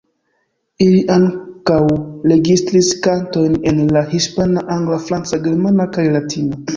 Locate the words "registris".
2.31-2.89